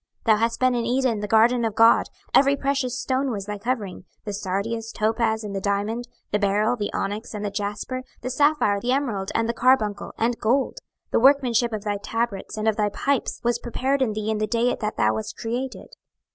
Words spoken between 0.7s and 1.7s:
in Eden the garden